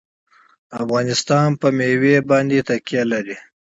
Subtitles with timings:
[0.81, 3.35] افغانستان په مېوې باندې تکیه لري.